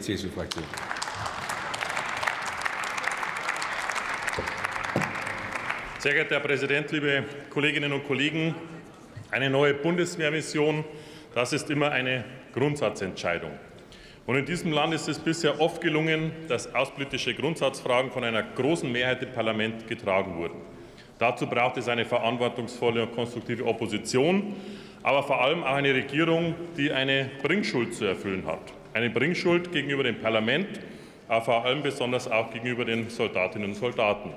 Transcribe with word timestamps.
CSU-Fraktion. 0.00 0.64
Sehr 5.98 6.14
geehrter 6.14 6.36
Herr 6.36 6.40
Präsident, 6.40 6.90
liebe 6.92 7.24
Kolleginnen 7.50 7.92
und 7.92 8.06
Kollegen! 8.06 8.54
Eine 9.30 9.50
neue 9.50 9.74
Bundeswehrmission, 9.74 10.82
das 11.34 11.52
ist 11.52 11.70
immer 11.70 11.92
eine 11.92 12.24
Grundsatzentscheidung. 12.52 13.50
Und 14.26 14.36
in 14.36 14.46
diesem 14.46 14.72
Land 14.72 14.94
ist 14.94 15.08
es 15.08 15.18
bisher 15.18 15.60
oft 15.60 15.80
gelungen, 15.80 16.32
dass 16.48 16.74
außenpolitische 16.74 17.34
Grundsatzfragen 17.34 18.10
von 18.10 18.24
einer 18.24 18.42
großen 18.42 18.90
Mehrheit 18.90 19.22
im 19.22 19.32
Parlament 19.32 19.86
getragen 19.88 20.36
wurden. 20.36 20.60
Dazu 21.18 21.46
braucht 21.46 21.76
es 21.76 21.88
eine 21.88 22.06
verantwortungsvolle 22.06 23.02
und 23.02 23.12
konstruktive 23.12 23.66
Opposition, 23.66 24.56
aber 25.02 25.22
vor 25.22 25.42
allem 25.42 25.62
auch 25.62 25.74
eine 25.74 25.92
Regierung, 25.92 26.54
die 26.76 26.90
eine 26.90 27.30
Bringschuld 27.42 27.94
zu 27.94 28.06
erfüllen 28.06 28.46
hat. 28.46 28.72
Eine 28.92 29.10
Bringschuld 29.10 29.70
gegenüber 29.70 30.02
dem 30.02 30.20
Parlament, 30.20 30.66
aber 31.28 31.44
vor 31.44 31.64
allem 31.64 31.82
besonders 31.82 32.28
auch 32.28 32.52
gegenüber 32.52 32.84
den 32.84 33.08
Soldatinnen 33.08 33.68
und 33.68 33.74
Soldaten, 33.76 34.32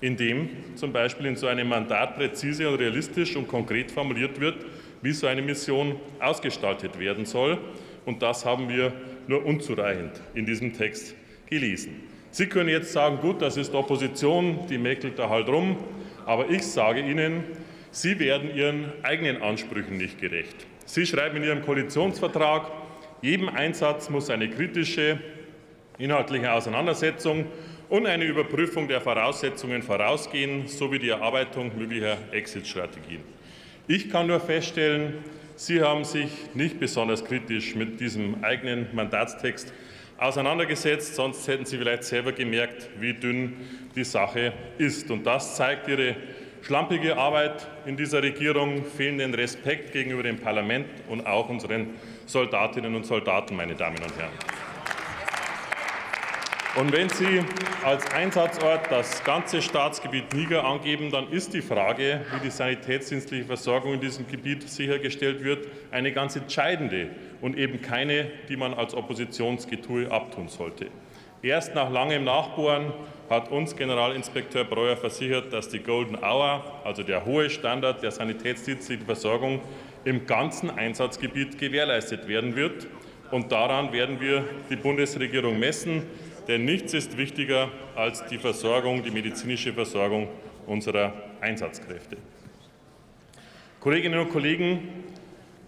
indem 0.00 0.48
zum 0.76 0.92
Beispiel 0.92 1.26
in 1.26 1.36
so 1.36 1.46
einem 1.46 1.68
Mandat 1.68 2.16
präzise 2.16 2.70
und 2.70 2.76
realistisch 2.76 3.36
und 3.36 3.48
konkret 3.48 3.90
formuliert 3.90 4.40
wird, 4.40 4.64
wie 5.02 5.12
so 5.12 5.26
eine 5.26 5.42
Mission 5.42 5.96
ausgestaltet 6.20 6.98
werden 6.98 7.26
soll. 7.26 7.58
Und 8.06 8.22
das 8.22 8.46
haben 8.46 8.70
wir 8.70 8.92
nur 9.26 9.44
unzureichend 9.44 10.22
in 10.34 10.46
diesem 10.46 10.72
Text 10.72 11.14
gelesen. 11.50 12.02
Sie 12.30 12.46
können 12.46 12.70
jetzt 12.70 12.92
sagen, 12.92 13.18
gut, 13.20 13.42
das 13.42 13.58
ist 13.58 13.74
Opposition, 13.74 14.66
die 14.70 14.78
mäkelt 14.78 15.18
da 15.18 15.28
halt 15.28 15.48
rum. 15.48 15.76
Aber 16.24 16.48
ich 16.48 16.62
sage 16.62 17.00
Ihnen, 17.00 17.44
Sie 17.90 18.18
werden 18.18 18.54
Ihren 18.54 18.92
eigenen 19.02 19.42
Ansprüchen 19.42 19.98
nicht 19.98 20.20
gerecht. 20.20 20.66
Sie 20.86 21.04
schreiben 21.04 21.36
in 21.38 21.42
Ihrem 21.42 21.62
Koalitionsvertrag, 21.62 22.70
jedem 23.22 23.48
Einsatz 23.48 24.10
muss 24.10 24.30
eine 24.30 24.48
kritische, 24.48 25.18
inhaltliche 25.98 26.52
Auseinandersetzung 26.52 27.46
und 27.88 28.06
eine 28.06 28.24
Überprüfung 28.24 28.88
der 28.88 29.00
Voraussetzungen 29.00 29.82
vorausgehen, 29.82 30.68
sowie 30.68 30.98
die 30.98 31.08
Erarbeitung 31.08 31.76
möglicher 31.76 32.18
Exit-Strategien. 32.32 33.20
Ich 33.86 34.10
kann 34.10 34.26
nur 34.26 34.40
feststellen, 34.40 35.14
Sie 35.56 35.82
haben 35.82 36.04
sich 36.04 36.30
nicht 36.54 36.78
besonders 36.78 37.24
kritisch 37.24 37.74
mit 37.74 37.98
diesem 37.98 38.44
eigenen 38.44 38.86
Mandatstext 38.92 39.72
auseinandergesetzt, 40.16 41.16
sonst 41.16 41.48
hätten 41.48 41.64
Sie 41.64 41.78
vielleicht 41.78 42.04
selber 42.04 42.30
gemerkt, 42.30 42.88
wie 43.00 43.14
dünn 43.14 43.56
die 43.96 44.04
Sache 44.04 44.52
ist. 44.78 45.10
Und 45.10 45.26
das 45.26 45.56
zeigt 45.56 45.88
Ihre 45.88 46.14
schlampige 46.62 47.16
Arbeit 47.16 47.66
in 47.86 47.96
dieser 47.96 48.22
Regierung, 48.22 48.84
fehlenden 48.84 49.34
Respekt 49.34 49.92
gegenüber 49.92 50.22
dem 50.22 50.38
Parlament 50.38 50.86
und 51.08 51.26
auch 51.26 51.48
unseren 51.48 51.94
Soldatinnen 52.26 52.94
und 52.94 53.06
Soldaten, 53.06 53.56
meine 53.56 53.74
Damen 53.74 53.98
und 53.98 54.16
Herren. 54.16 54.32
Und 56.76 56.92
wenn 56.92 57.08
Sie 57.08 57.42
als 57.82 58.08
Einsatzort 58.12 58.90
das 58.90 59.24
ganze 59.24 59.60
Staatsgebiet 59.62 60.32
Niger 60.32 60.64
angeben, 60.64 61.10
dann 61.10 61.28
ist 61.32 61.52
die 61.52 61.62
Frage, 61.62 62.20
wie 62.32 62.40
die 62.40 62.50
sanitätsdienstliche 62.50 63.46
Versorgung 63.46 63.94
in 63.94 64.00
diesem 64.00 64.28
Gebiet 64.28 64.68
sichergestellt 64.68 65.42
wird, 65.42 65.66
eine 65.90 66.12
ganz 66.12 66.36
entscheidende 66.36 67.08
und 67.40 67.56
eben 67.56 67.82
keine, 67.82 68.30
die 68.48 68.56
man 68.56 68.74
als 68.74 68.94
Oppositionsgetue 68.94 70.10
abtun 70.12 70.48
sollte. 70.48 70.86
Erst 71.42 71.74
nach 71.74 71.90
langem 71.90 72.24
Nachbohren 72.24 72.92
hat 73.30 73.50
uns 73.50 73.76
Generalinspekteur 73.76 74.64
Breuer 74.64 74.96
versichert, 74.96 75.52
dass 75.52 75.68
die 75.68 75.78
Golden 75.78 76.16
Hour, 76.16 76.64
also 76.84 77.02
der 77.02 77.24
hohe 77.24 77.48
Standard 77.48 78.02
der 78.02 78.10
sanitätsdienstlichen 78.10 79.06
Versorgung, 79.06 79.60
im 80.04 80.26
ganzen 80.26 80.70
Einsatzgebiet 80.70 81.58
gewährleistet 81.58 82.26
werden 82.26 82.56
wird. 82.56 82.88
Und 83.30 83.52
daran 83.52 83.92
werden 83.92 84.20
wir 84.20 84.44
die 84.70 84.76
Bundesregierung 84.76 85.58
messen. 85.58 86.02
Denn 86.48 86.64
nichts 86.64 86.94
ist 86.94 87.16
wichtiger 87.16 87.68
als 87.94 88.24
die 88.26 88.38
Versorgung, 88.38 89.02
die 89.04 89.10
medizinische 89.10 89.72
Versorgung 89.72 90.28
unserer 90.66 91.12
Einsatzkräfte. 91.40 92.16
Kolleginnen 93.80 94.18
und 94.18 94.30
Kollegen, 94.30 94.88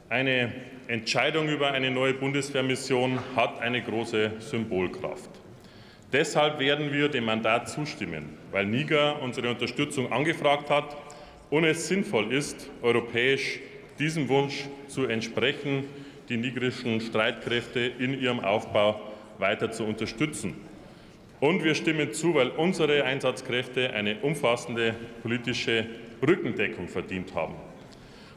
eine 0.08 0.52
Entscheidung 0.88 1.48
über 1.48 1.70
eine 1.70 1.90
neue 1.90 2.14
Bundeswehrmission 2.14 3.20
hat 3.36 3.60
eine 3.60 3.82
große 3.82 4.32
Symbolkraft. 4.40 5.39
Deshalb 6.12 6.58
werden 6.58 6.92
wir 6.92 7.08
dem 7.08 7.24
Mandat 7.24 7.68
zustimmen, 7.68 8.36
weil 8.50 8.66
Niger 8.66 9.22
unsere 9.22 9.48
Unterstützung 9.50 10.10
angefragt 10.10 10.68
hat 10.68 10.96
und 11.50 11.64
es 11.64 11.86
sinnvoll 11.86 12.32
ist, 12.32 12.68
europäisch 12.82 13.60
diesem 13.98 14.28
Wunsch 14.28 14.64
zu 14.88 15.06
entsprechen, 15.06 15.84
die 16.28 16.36
nigerischen 16.36 17.00
Streitkräfte 17.00 17.80
in 17.80 18.20
ihrem 18.20 18.40
Aufbau 18.40 19.00
weiter 19.38 19.70
zu 19.70 19.84
unterstützen. 19.84 20.54
Und 21.38 21.64
wir 21.64 21.74
stimmen 21.74 22.12
zu, 22.12 22.34
weil 22.34 22.48
unsere 22.48 23.04
Einsatzkräfte 23.04 23.92
eine 23.92 24.16
umfassende 24.18 24.94
politische 25.22 25.86
Rückendeckung 26.26 26.88
verdient 26.88 27.34
haben. 27.34 27.54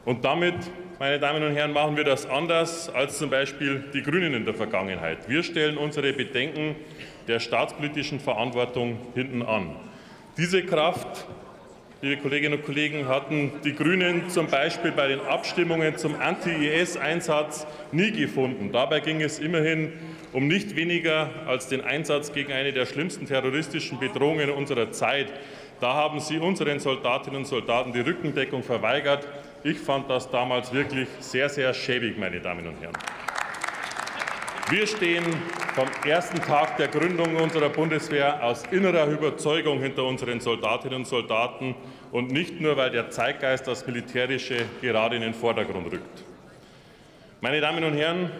Und 0.04 0.24
damit, 0.24 0.54
meine 0.98 1.18
Damen 1.18 1.42
und 1.42 1.54
Herren, 1.54 1.72
machen 1.72 1.96
wir 1.96 2.04
das 2.04 2.26
anders 2.26 2.90
als 2.90 3.18
zum 3.18 3.30
Beispiel 3.30 3.84
die 3.94 4.02
Grünen 4.02 4.34
in 4.34 4.44
der 4.44 4.54
Vergangenheit. 4.54 5.28
Wir 5.28 5.42
stellen 5.42 5.78
unsere 5.78 6.12
Bedenken 6.12 6.76
der 7.26 7.40
staatspolitischen 7.40 8.20
Verantwortung 8.20 8.98
hinten 9.14 9.42
an. 9.42 9.76
Diese 10.36 10.62
Kraft, 10.62 11.26
liebe 12.02 12.20
Kolleginnen 12.20 12.58
und 12.58 12.66
Kollegen, 12.66 13.08
hatten 13.08 13.52
die 13.64 13.74
Grünen 13.74 14.28
zum 14.28 14.48
Beispiel 14.48 14.92
bei 14.92 15.08
den 15.08 15.20
Abstimmungen 15.20 15.96
zum 15.96 16.20
Anti-IS-Einsatz 16.20 17.66
nie 17.92 18.10
gefunden. 18.10 18.72
Dabei 18.72 19.00
ging 19.00 19.22
es 19.22 19.38
immerhin 19.38 19.92
um 20.34 20.48
nicht 20.48 20.76
weniger 20.76 21.30
als 21.46 21.68
den 21.68 21.80
Einsatz 21.80 22.32
gegen 22.32 22.52
eine 22.52 22.72
der 22.72 22.84
schlimmsten 22.84 23.24
terroristischen 23.24 23.98
Bedrohungen 24.00 24.50
unserer 24.50 24.90
Zeit. 24.90 25.32
Da 25.80 25.94
haben 25.94 26.20
Sie 26.20 26.38
unseren 26.38 26.78
Soldatinnen 26.78 27.38
und 27.38 27.46
Soldaten 27.46 27.92
die 27.92 28.00
Rückendeckung 28.00 28.62
verweigert. 28.62 29.26
Ich 29.66 29.78
fand 29.78 30.10
das 30.10 30.30
damals 30.30 30.74
wirklich 30.74 31.08
sehr, 31.20 31.48
sehr 31.48 31.72
schäbig, 31.72 32.18
meine 32.18 32.38
Damen 32.38 32.66
und 32.66 32.78
Herren. 32.82 32.92
Wir 34.68 34.86
stehen 34.86 35.24
vom 35.74 35.88
ersten 36.06 36.38
Tag 36.42 36.76
der 36.76 36.88
Gründung 36.88 37.36
unserer 37.36 37.70
Bundeswehr 37.70 38.44
aus 38.44 38.64
innerer 38.70 39.06
Überzeugung 39.06 39.80
hinter 39.80 40.04
unseren 40.04 40.40
Soldatinnen 40.40 40.98
und 40.98 41.06
Soldaten 41.06 41.74
und 42.12 42.30
nicht 42.30 42.60
nur, 42.60 42.76
weil 42.76 42.90
der 42.90 43.08
Zeitgeist 43.08 43.66
das 43.66 43.86
Militärische 43.86 44.66
gerade 44.82 45.16
in 45.16 45.22
den 45.22 45.32
Vordergrund 45.32 45.90
rückt. 45.90 46.24
Meine 47.40 47.62
Damen 47.62 47.84
und 47.84 47.94
Herren, 47.94 48.30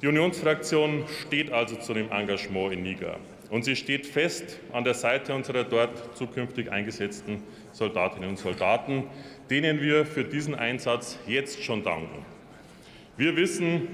die 0.00 0.08
Unionsfraktion 0.08 1.04
steht 1.20 1.52
also 1.52 1.76
zu 1.76 1.94
dem 1.94 2.10
Engagement 2.10 2.72
in 2.72 2.82
Niger. 2.82 3.16
Und 3.52 3.66
sie 3.66 3.76
steht 3.76 4.06
fest 4.06 4.58
an 4.72 4.82
der 4.82 4.94
Seite 4.94 5.34
unserer 5.34 5.64
dort 5.64 6.16
zukünftig 6.16 6.72
eingesetzten 6.72 7.42
Soldatinnen 7.72 8.30
und 8.30 8.38
Soldaten, 8.38 9.04
denen 9.50 9.82
wir 9.82 10.06
für 10.06 10.24
diesen 10.24 10.54
Einsatz 10.54 11.18
jetzt 11.26 11.62
schon 11.62 11.82
danken. 11.82 12.24
Wir 13.18 13.36
wissen, 13.36 13.88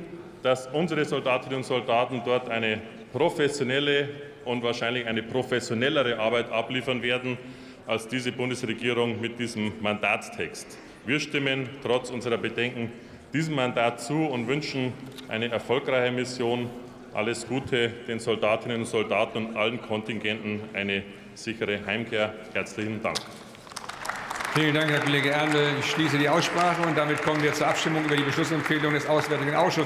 dass 0.45 0.69
unsere 0.69 1.05
Soldatinnen 1.05 1.57
und 1.57 1.65
Soldaten 1.65 2.23
dort 2.25 2.49
eine 2.49 2.81
professionelle 3.13 4.09
und 4.45 4.63
wahrscheinlich 4.63 5.09
eine 5.09 5.25
professionellere 5.25 6.21
Arbeit 6.21 6.53
abliefern 6.53 7.03
werden 7.03 7.37
als 7.85 8.07
diese 8.07 8.31
Bundesregierung 8.31 9.21
mit 9.21 9.41
diesem 9.41 9.73
Mandatstext. 9.81 10.79
Wir 11.05 11.19
stimmen 11.19 11.69
trotz 11.83 12.11
unserer 12.11 12.39
Bedenken 12.39 12.93
diesem 13.33 13.57
Mandat 13.57 14.01
zu 14.01 14.25
und 14.25 14.47
wünschen 14.47 14.93
eine 15.27 15.49
erfolgreiche 15.49 16.13
Mission. 16.13 16.71
Alles 17.15 17.47
Gute 17.47 17.89
den 18.07 18.21
Soldatinnen 18.21 18.81
und 18.81 18.87
Soldaten 18.87 19.47
und 19.47 19.57
allen 19.57 19.81
Kontingenten 19.81 20.61
eine 20.75 21.03
sichere 21.35 21.85
Heimkehr. 21.87 22.35
Herzlichen 22.53 23.03
Dank. 23.03 23.19
Vielen 24.55 24.75
Dank, 24.75 24.91
Herr 24.91 25.01
Kollege 25.01 25.31
Erndl. 25.31 25.59
Ich 25.79 25.91
schließe 25.91 26.19
die 26.19 26.29
Aussprache 26.29 26.83
und 26.83 26.97
damit 26.97 27.23
kommen 27.23 27.43
wir 27.43 27.53
zur 27.53 27.69
Abstimmung 27.69 28.05
über 28.05 28.17
die 28.17 28.23
Beschlussempfehlung 28.23 28.93
des 28.93 29.07
Auswärtigen 29.07 29.55
Ausschusses. 29.55 29.77